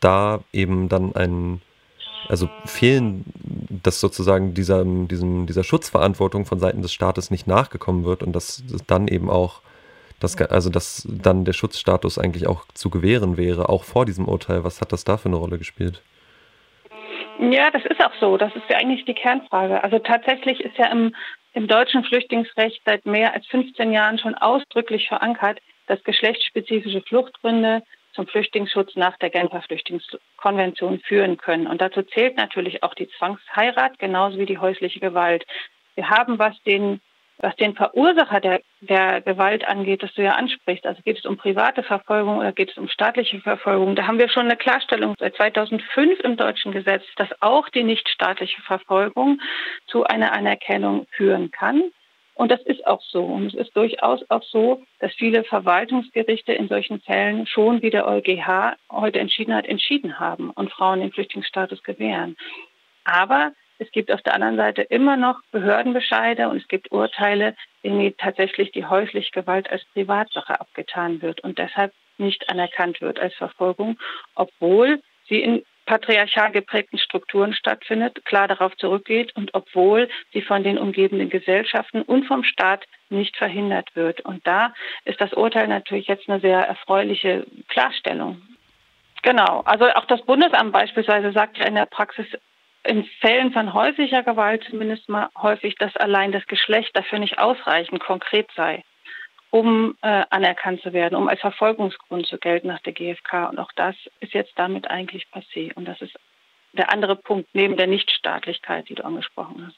da 0.00 0.40
eben 0.52 0.88
dann 0.88 1.14
ein 1.14 1.62
also 2.28 2.48
fehlen, 2.64 3.24
dass 3.70 4.00
sozusagen 4.00 4.54
dieser, 4.54 4.84
diesem, 4.84 5.46
dieser 5.46 5.64
Schutzverantwortung 5.64 6.46
von 6.46 6.58
Seiten 6.58 6.82
des 6.82 6.92
Staates 6.92 7.30
nicht 7.30 7.46
nachgekommen 7.46 8.04
wird 8.04 8.22
und 8.22 8.32
dass 8.32 8.62
dann 8.86 9.08
eben 9.08 9.30
auch, 9.30 9.60
das, 10.20 10.36
also 10.36 10.70
dass 10.70 11.06
dann 11.08 11.44
der 11.44 11.52
Schutzstatus 11.52 12.18
eigentlich 12.18 12.46
auch 12.46 12.64
zu 12.74 12.90
gewähren 12.90 13.36
wäre, 13.36 13.68
auch 13.68 13.84
vor 13.84 14.06
diesem 14.06 14.26
Urteil. 14.26 14.64
Was 14.64 14.80
hat 14.80 14.92
das 14.92 15.04
da 15.04 15.16
für 15.16 15.28
eine 15.28 15.36
Rolle 15.36 15.58
gespielt? 15.58 16.02
Ja, 17.38 17.70
das 17.70 17.84
ist 17.84 18.04
auch 18.04 18.14
so. 18.18 18.36
Das 18.36 18.54
ist 18.56 18.68
ja 18.68 18.78
eigentlich 18.78 19.04
die 19.04 19.14
Kernfrage. 19.14 19.82
Also 19.84 20.00
tatsächlich 20.00 20.60
ist 20.60 20.76
ja 20.76 20.86
im, 20.86 21.14
im 21.52 21.68
deutschen 21.68 22.02
Flüchtlingsrecht 22.04 22.82
seit 22.84 23.06
mehr 23.06 23.32
als 23.32 23.46
15 23.46 23.92
Jahren 23.92 24.18
schon 24.18 24.34
ausdrücklich 24.34 25.06
verankert, 25.08 25.60
dass 25.86 26.02
geschlechtsspezifische 26.02 27.00
Fluchtgründe 27.02 27.82
zum 28.18 28.26
Flüchtlingsschutz 28.26 28.96
nach 28.96 29.16
der 29.18 29.30
Genfer 29.30 29.62
Flüchtlingskonvention 29.62 30.98
führen 30.98 31.36
können. 31.36 31.68
Und 31.68 31.80
dazu 31.80 32.02
zählt 32.02 32.36
natürlich 32.36 32.82
auch 32.82 32.94
die 32.94 33.08
Zwangsheirat 33.16 34.00
genauso 34.00 34.38
wie 34.38 34.46
die 34.46 34.58
häusliche 34.58 34.98
Gewalt. 34.98 35.46
Wir 35.94 36.10
haben, 36.10 36.36
was 36.40 36.60
den, 36.64 37.00
was 37.38 37.54
den 37.54 37.76
Verursacher 37.76 38.40
der, 38.40 38.60
der 38.80 39.20
Gewalt 39.20 39.68
angeht, 39.68 40.02
das 40.02 40.12
du 40.14 40.22
ja 40.22 40.32
ansprichst, 40.32 40.84
also 40.84 41.00
geht 41.02 41.18
es 41.18 41.26
um 41.26 41.36
private 41.36 41.84
Verfolgung 41.84 42.38
oder 42.38 42.50
geht 42.50 42.72
es 42.72 42.76
um 42.76 42.88
staatliche 42.88 43.38
Verfolgung, 43.38 43.94
da 43.94 44.08
haben 44.08 44.18
wir 44.18 44.28
schon 44.28 44.46
eine 44.46 44.56
Klarstellung 44.56 45.14
seit 45.16 45.36
2005 45.36 46.18
im 46.18 46.36
deutschen 46.36 46.72
Gesetz, 46.72 47.04
dass 47.14 47.28
auch 47.40 47.68
die 47.68 47.84
nichtstaatliche 47.84 48.60
Verfolgung 48.62 49.40
zu 49.86 50.02
einer 50.02 50.32
Anerkennung 50.32 51.06
führen 51.12 51.52
kann. 51.52 51.92
Und 52.38 52.52
das 52.52 52.62
ist 52.62 52.86
auch 52.86 53.02
so. 53.02 53.24
Und 53.24 53.48
es 53.48 53.54
ist 53.54 53.76
durchaus 53.76 54.20
auch 54.30 54.44
so, 54.44 54.80
dass 55.00 55.12
viele 55.14 55.42
Verwaltungsgerichte 55.42 56.52
in 56.52 56.68
solchen 56.68 57.00
Fällen 57.00 57.48
schon, 57.48 57.82
wie 57.82 57.90
der 57.90 58.06
EuGH 58.06 58.76
heute 58.92 59.18
entschieden 59.18 59.52
hat, 59.52 59.66
entschieden 59.66 60.20
haben 60.20 60.50
und 60.50 60.70
Frauen 60.70 61.00
den 61.00 61.10
Flüchtlingsstatus 61.10 61.82
gewähren. 61.82 62.36
Aber 63.02 63.50
es 63.80 63.90
gibt 63.90 64.12
auf 64.12 64.22
der 64.22 64.34
anderen 64.34 64.56
Seite 64.56 64.82
immer 64.82 65.16
noch 65.16 65.40
Behördenbescheide 65.50 66.48
und 66.48 66.58
es 66.58 66.68
gibt 66.68 66.92
Urteile, 66.92 67.56
in 67.82 67.98
denen 67.98 68.16
tatsächlich 68.16 68.70
die 68.70 68.86
häusliche 68.86 69.32
Gewalt 69.32 69.68
als 69.68 69.84
Privatsache 69.86 70.60
abgetan 70.60 71.20
wird 71.20 71.40
und 71.40 71.58
deshalb 71.58 71.92
nicht 72.18 72.48
anerkannt 72.48 73.00
wird 73.00 73.18
als 73.18 73.34
Verfolgung, 73.34 73.98
obwohl 74.36 75.02
sie 75.28 75.42
in 75.42 75.64
patriarchal 75.88 76.52
geprägten 76.52 76.98
Strukturen 76.98 77.54
stattfindet, 77.54 78.22
klar 78.26 78.46
darauf 78.46 78.76
zurückgeht 78.76 79.34
und 79.34 79.54
obwohl 79.54 80.10
sie 80.34 80.42
von 80.42 80.62
den 80.62 80.76
umgebenden 80.76 81.30
Gesellschaften 81.30 82.02
und 82.02 82.26
vom 82.26 82.44
Staat 82.44 82.84
nicht 83.08 83.38
verhindert 83.38 83.96
wird. 83.96 84.20
Und 84.20 84.46
da 84.46 84.74
ist 85.06 85.18
das 85.18 85.32
Urteil 85.32 85.66
natürlich 85.66 86.06
jetzt 86.06 86.28
eine 86.28 86.40
sehr 86.40 86.58
erfreuliche 86.58 87.46
Klarstellung. 87.68 88.42
Genau, 89.22 89.62
also 89.64 89.86
auch 89.86 90.04
das 90.04 90.20
Bundesamt 90.22 90.72
beispielsweise 90.72 91.32
sagt 91.32 91.56
ja 91.56 91.64
in 91.64 91.74
der 91.74 91.86
Praxis, 91.86 92.26
in 92.84 93.04
Fällen 93.20 93.52
von 93.52 93.72
häuslicher 93.72 94.22
Gewalt 94.22 94.64
zumindest 94.68 95.08
mal 95.08 95.30
häufig, 95.40 95.74
dass 95.76 95.96
allein 95.96 96.32
das 96.32 96.46
Geschlecht 96.46 96.94
dafür 96.94 97.18
nicht 97.18 97.38
ausreichend 97.38 98.00
konkret 98.00 98.48
sei 98.54 98.84
um 99.50 99.96
äh, 100.02 100.24
anerkannt 100.30 100.82
zu 100.82 100.92
werden, 100.92 101.14
um 101.14 101.28
als 101.28 101.40
Verfolgungsgrund 101.40 102.26
zu 102.26 102.38
gelten 102.38 102.68
nach 102.68 102.80
der 102.80 102.92
GfK. 102.92 103.48
Und 103.50 103.58
auch 103.58 103.72
das 103.76 103.94
ist 104.20 104.34
jetzt 104.34 104.52
damit 104.56 104.90
eigentlich 104.90 105.26
passé. 105.32 105.72
Und 105.74 105.86
das 105.86 106.00
ist 106.02 106.14
der 106.72 106.92
andere 106.92 107.16
Punkt 107.16 107.48
neben 107.54 107.76
der 107.76 107.86
Nichtstaatlichkeit, 107.86 108.88
die 108.88 108.94
du 108.94 109.04
angesprochen 109.04 109.66
hast. 109.66 109.76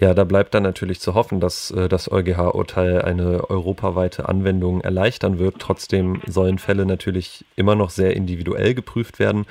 Ja, 0.00 0.14
da 0.14 0.22
bleibt 0.22 0.54
dann 0.54 0.62
natürlich 0.62 1.00
zu 1.00 1.14
hoffen, 1.14 1.40
dass 1.40 1.72
äh, 1.72 1.88
das 1.88 2.10
EuGH-Urteil 2.10 3.02
eine 3.02 3.50
europaweite 3.50 4.28
Anwendung 4.28 4.80
erleichtern 4.80 5.40
wird. 5.40 5.56
Trotzdem 5.58 6.22
sollen 6.26 6.58
Fälle 6.58 6.86
natürlich 6.86 7.44
immer 7.56 7.74
noch 7.74 7.90
sehr 7.90 8.14
individuell 8.14 8.74
geprüft 8.74 9.18
werden. 9.18 9.46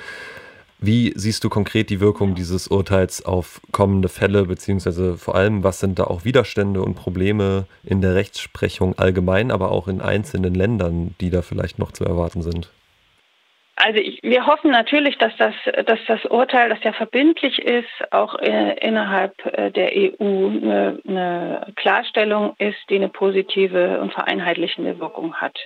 Wie 0.80 1.12
siehst 1.16 1.42
du 1.42 1.48
konkret 1.48 1.90
die 1.90 2.00
Wirkung 2.00 2.36
dieses 2.36 2.68
Urteils 2.68 3.24
auf 3.26 3.60
kommende 3.72 4.08
Fälle, 4.08 4.44
beziehungsweise 4.44 5.18
vor 5.18 5.34
allem, 5.34 5.64
was 5.64 5.80
sind 5.80 5.98
da 5.98 6.04
auch 6.04 6.24
Widerstände 6.24 6.82
und 6.82 6.94
Probleme 6.94 7.66
in 7.82 8.00
der 8.00 8.14
Rechtsprechung 8.14 8.96
allgemein, 8.96 9.50
aber 9.50 9.72
auch 9.72 9.88
in 9.88 10.00
einzelnen 10.00 10.54
Ländern, 10.54 11.16
die 11.20 11.30
da 11.30 11.42
vielleicht 11.42 11.80
noch 11.80 11.90
zu 11.90 12.04
erwarten 12.04 12.42
sind? 12.42 12.70
Also 13.80 14.00
ich, 14.00 14.20
wir 14.22 14.46
hoffen 14.46 14.72
natürlich, 14.72 15.18
dass 15.18 15.36
das, 15.36 15.54
dass 15.86 16.00
das 16.08 16.24
Urteil, 16.24 16.68
das 16.68 16.82
ja 16.82 16.92
verbindlich 16.92 17.60
ist, 17.60 18.12
auch 18.12 18.36
äh, 18.40 18.76
innerhalb 18.80 19.34
äh, 19.46 19.70
der 19.70 19.92
EU 19.94 20.48
eine, 20.48 21.00
eine 21.06 21.72
Klarstellung 21.76 22.56
ist, 22.58 22.78
die 22.90 22.96
eine 22.96 23.08
positive 23.08 24.00
und 24.00 24.12
vereinheitlichende 24.12 24.98
Wirkung 24.98 25.34
hat. 25.34 25.56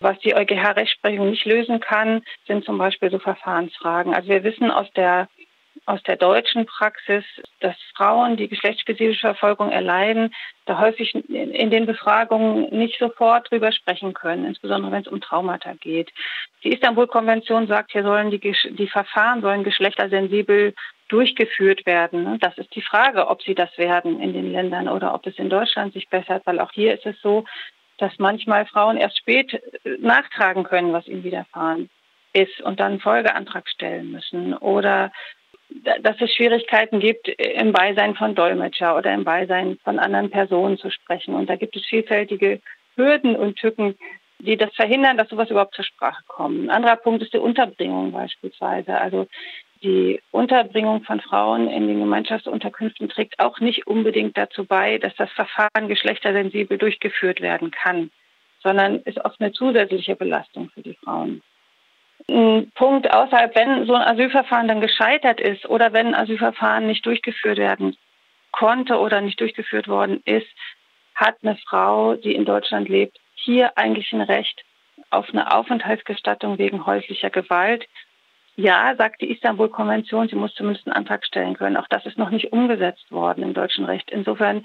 Was 0.00 0.18
die 0.20 0.34
EuGH-Rechtsprechung 0.34 1.30
nicht 1.30 1.44
lösen 1.44 1.80
kann, 1.80 2.22
sind 2.46 2.64
zum 2.64 2.78
Beispiel 2.78 3.10
so 3.10 3.18
Verfahrensfragen. 3.18 4.14
Also 4.14 4.28
wir 4.28 4.44
wissen 4.44 4.70
aus 4.70 4.90
der 4.92 5.28
aus 5.86 6.02
der 6.04 6.16
deutschen 6.16 6.66
Praxis, 6.66 7.24
dass 7.60 7.76
Frauen, 7.94 8.36
die 8.36 8.48
geschlechtsspezifische 8.48 9.20
Verfolgung 9.20 9.70
erleiden, 9.70 10.34
da 10.66 10.78
häufig 10.78 11.14
in 11.14 11.70
den 11.70 11.84
Befragungen 11.84 12.70
nicht 12.70 12.98
sofort 12.98 13.50
drüber 13.50 13.70
sprechen 13.70 14.14
können, 14.14 14.46
insbesondere 14.46 14.92
wenn 14.92 15.02
es 15.02 15.08
um 15.08 15.20
Traumata 15.20 15.74
geht. 15.74 16.10
Die 16.62 16.72
Istanbul-Konvention 16.72 17.66
sagt, 17.66 17.92
hier 17.92 18.02
sollen 18.02 18.30
die, 18.30 18.38
die 18.38 18.88
Verfahren 18.88 19.42
sollen 19.42 19.64
geschlechtersensibel 19.64 20.74
durchgeführt 21.08 21.84
werden. 21.84 22.38
Das 22.38 22.56
ist 22.56 22.74
die 22.74 22.80
Frage, 22.80 23.28
ob 23.28 23.42
sie 23.42 23.54
das 23.54 23.76
werden 23.76 24.20
in 24.20 24.32
den 24.32 24.52
Ländern 24.52 24.88
oder 24.88 25.14
ob 25.14 25.26
es 25.26 25.38
in 25.38 25.50
Deutschland 25.50 25.92
sich 25.92 26.08
bessert, 26.08 26.46
weil 26.46 26.60
auch 26.60 26.72
hier 26.72 26.94
ist 26.94 27.04
es 27.04 27.20
so, 27.20 27.44
dass 27.98 28.12
manchmal 28.18 28.66
Frauen 28.66 28.96
erst 28.96 29.18
spät 29.18 29.54
äh, 29.54 29.96
nachtragen 29.98 30.64
können, 30.64 30.92
was 30.92 31.06
ihnen 31.06 31.24
widerfahren 31.24 31.88
ist 32.32 32.60
und 32.62 32.80
dann 32.80 32.92
einen 32.92 33.00
Folgeantrag 33.00 33.68
stellen 33.68 34.10
müssen 34.10 34.54
oder 34.54 35.12
dass 36.02 36.20
es 36.20 36.32
Schwierigkeiten 36.32 37.00
gibt, 37.00 37.28
im 37.28 37.72
Beisein 37.72 38.14
von 38.14 38.34
Dolmetscher 38.34 38.96
oder 38.96 39.12
im 39.12 39.24
Beisein 39.24 39.78
von 39.82 39.98
anderen 39.98 40.30
Personen 40.30 40.78
zu 40.78 40.90
sprechen. 40.90 41.34
Und 41.34 41.48
da 41.48 41.56
gibt 41.56 41.74
es 41.74 41.84
vielfältige 41.86 42.60
Hürden 42.96 43.34
und 43.34 43.56
Tücken, 43.56 43.96
die 44.38 44.56
das 44.56 44.74
verhindern, 44.74 45.16
dass 45.16 45.28
sowas 45.28 45.50
überhaupt 45.50 45.74
zur 45.74 45.84
Sprache 45.84 46.22
kommt. 46.26 46.64
Ein 46.64 46.70
anderer 46.70 46.96
Punkt 46.96 47.22
ist 47.22 47.32
die 47.32 47.38
Unterbringung 47.38 48.12
beispielsweise. 48.12 49.00
Also 49.00 49.26
die 49.84 50.20
Unterbringung 50.30 51.04
von 51.04 51.20
Frauen 51.20 51.68
in 51.68 51.86
den 51.86 52.00
Gemeinschaftsunterkünften 52.00 53.08
trägt 53.10 53.38
auch 53.38 53.60
nicht 53.60 53.86
unbedingt 53.86 54.36
dazu 54.36 54.64
bei, 54.64 54.98
dass 54.98 55.14
das 55.16 55.30
Verfahren 55.32 55.88
geschlechtersensibel 55.88 56.78
durchgeführt 56.78 57.40
werden 57.42 57.70
kann, 57.70 58.10
sondern 58.62 59.00
ist 59.00 59.22
oft 59.24 59.40
eine 59.40 59.52
zusätzliche 59.52 60.16
Belastung 60.16 60.70
für 60.70 60.80
die 60.80 60.94
Frauen. 60.94 61.42
Ein 62.28 62.72
Punkt 62.74 63.12
außerhalb, 63.12 63.54
wenn 63.54 63.86
so 63.86 63.94
ein 63.94 64.02
Asylverfahren 64.02 64.68
dann 64.68 64.80
gescheitert 64.80 65.40
ist 65.40 65.66
oder 65.66 65.92
wenn 65.92 66.08
ein 66.08 66.14
Asylverfahren 66.14 66.86
nicht 66.86 67.04
durchgeführt 67.04 67.58
werden 67.58 67.96
konnte 68.52 68.98
oder 68.98 69.20
nicht 69.20 69.38
durchgeführt 69.38 69.88
worden 69.88 70.22
ist, 70.24 70.46
hat 71.14 71.36
eine 71.42 71.56
Frau, 71.68 72.14
die 72.14 72.34
in 72.34 72.46
Deutschland 72.46 72.88
lebt, 72.88 73.18
hier 73.34 73.76
eigentlich 73.76 74.12
ein 74.12 74.22
Recht 74.22 74.64
auf 75.10 75.28
eine 75.28 75.54
Aufenthaltsgestattung 75.54 76.56
wegen 76.56 76.86
häuslicher 76.86 77.30
Gewalt, 77.30 77.86
ja, 78.56 78.94
sagt 78.96 79.20
die 79.20 79.30
Istanbul-Konvention, 79.32 80.28
sie 80.28 80.36
muss 80.36 80.54
zumindest 80.54 80.86
einen 80.86 80.96
Antrag 80.96 81.24
stellen 81.24 81.54
können. 81.54 81.76
Auch 81.76 81.88
das 81.88 82.06
ist 82.06 82.18
noch 82.18 82.30
nicht 82.30 82.52
umgesetzt 82.52 83.10
worden 83.10 83.42
im 83.42 83.54
deutschen 83.54 83.84
Recht. 83.84 84.10
Insofern, 84.10 84.64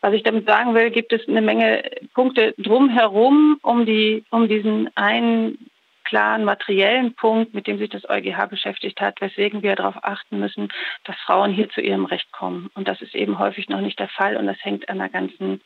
was 0.00 0.12
ich 0.12 0.22
damit 0.22 0.46
sagen 0.46 0.74
will, 0.74 0.90
gibt 0.90 1.12
es 1.12 1.26
eine 1.26 1.40
Menge 1.40 1.82
Punkte 2.12 2.54
drumherum, 2.58 3.58
um, 3.62 3.86
die, 3.86 4.24
um 4.30 4.48
diesen 4.48 4.90
einen 4.96 5.70
klaren 6.04 6.44
materiellen 6.44 7.14
Punkt, 7.14 7.54
mit 7.54 7.66
dem 7.66 7.78
sich 7.78 7.88
das 7.88 8.08
EuGH 8.08 8.46
beschäftigt 8.50 9.00
hat, 9.00 9.20
weswegen 9.22 9.62
wir 9.62 9.74
darauf 9.74 9.96
achten 10.02 10.38
müssen, 10.38 10.68
dass 11.04 11.16
Frauen 11.24 11.50
hier 11.50 11.70
zu 11.70 11.80
ihrem 11.80 12.04
Recht 12.04 12.30
kommen. 12.30 12.70
Und 12.74 12.88
das 12.88 13.00
ist 13.00 13.14
eben 13.14 13.38
häufig 13.38 13.70
noch 13.70 13.80
nicht 13.80 13.98
der 13.98 14.08
Fall 14.08 14.36
und 14.36 14.46
das 14.46 14.62
hängt 14.62 14.88
an 14.90 14.98
der 14.98 15.08
ganzen 15.08 15.60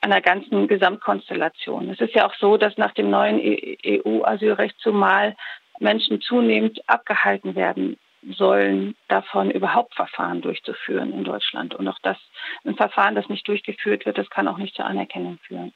einer 0.00 0.20
ganzen 0.20 0.68
Gesamtkonstellation. 0.68 1.88
Es 1.90 2.00
ist 2.00 2.14
ja 2.14 2.26
auch 2.26 2.34
so, 2.34 2.56
dass 2.56 2.76
nach 2.76 2.92
dem 2.92 3.10
neuen 3.10 3.40
EU-Asylrecht 3.40 4.78
zumal 4.78 5.34
Menschen 5.78 6.20
zunehmend 6.20 6.80
abgehalten 6.88 7.54
werden 7.54 7.96
sollen, 8.30 8.94
davon 9.08 9.50
überhaupt 9.50 9.94
Verfahren 9.94 10.40
durchzuführen 10.40 11.12
in 11.12 11.24
Deutschland. 11.24 11.74
Und 11.74 11.86
auch 11.88 11.98
das, 12.02 12.16
ein 12.64 12.76
Verfahren, 12.76 13.14
das 13.14 13.28
nicht 13.28 13.46
durchgeführt 13.46 14.06
wird, 14.06 14.18
das 14.18 14.30
kann 14.30 14.48
auch 14.48 14.58
nicht 14.58 14.74
zur 14.74 14.86
Anerkennung 14.86 15.38
führen. 15.46 15.72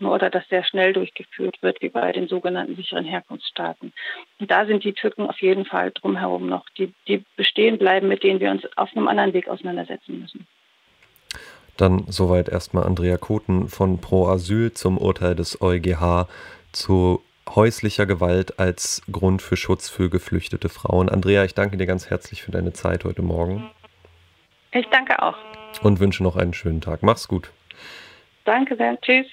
Oder 0.00 0.30
das 0.30 0.48
sehr 0.48 0.64
schnell 0.64 0.92
durchgeführt 0.92 1.62
wird, 1.62 1.80
wie 1.80 1.88
bei 1.88 2.10
den 2.10 2.26
sogenannten 2.26 2.74
sicheren 2.74 3.04
Herkunftsstaaten. 3.04 3.92
Und 4.40 4.50
da 4.50 4.66
sind 4.66 4.82
die 4.82 4.94
Tücken 4.94 5.28
auf 5.28 5.40
jeden 5.40 5.64
Fall 5.64 5.92
drumherum 5.92 6.48
noch, 6.48 6.68
die, 6.76 6.92
die 7.06 7.24
bestehen 7.36 7.78
bleiben, 7.78 8.08
mit 8.08 8.24
denen 8.24 8.40
wir 8.40 8.50
uns 8.50 8.64
auf 8.76 8.90
einem 8.96 9.06
anderen 9.06 9.32
Weg 9.32 9.46
auseinandersetzen 9.46 10.18
müssen. 10.18 10.48
Dann 11.76 12.04
soweit 12.08 12.48
erstmal 12.48 12.84
Andrea 12.84 13.16
Koten 13.16 13.68
von 13.68 14.00
Pro 14.00 14.26
Asyl 14.26 14.72
zum 14.72 14.98
Urteil 14.98 15.36
des 15.36 15.62
EuGH 15.62 16.26
zu 16.72 17.22
häuslicher 17.48 18.06
Gewalt 18.06 18.58
als 18.58 19.02
Grund 19.10 19.42
für 19.42 19.56
Schutz 19.56 19.88
für 19.88 20.10
geflüchtete 20.10 20.68
Frauen. 20.68 21.08
Andrea, 21.08 21.44
ich 21.44 21.54
danke 21.54 21.76
dir 21.76 21.86
ganz 21.86 22.10
herzlich 22.10 22.42
für 22.42 22.52
deine 22.52 22.72
Zeit 22.72 23.04
heute 23.04 23.22
Morgen. 23.22 23.70
Ich 24.72 24.86
danke 24.90 25.20
auch. 25.22 25.36
Und 25.82 26.00
wünsche 26.00 26.22
noch 26.22 26.36
einen 26.36 26.54
schönen 26.54 26.80
Tag. 26.80 27.02
Mach's 27.02 27.28
gut. 27.28 27.50
Danke 28.44 28.76
sehr. 28.76 29.00
Tschüss. 29.00 29.26